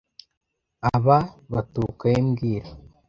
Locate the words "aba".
0.93-1.17